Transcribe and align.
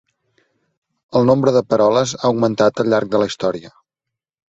El 1.19 1.27
nombre 1.31 1.53
de 1.59 1.63
peroles 1.75 2.17
ha 2.19 2.25
augmentat 2.33 2.85
al 2.85 2.93
llarg 2.95 3.15
de 3.15 3.25
la 3.25 3.33
història. 3.33 3.75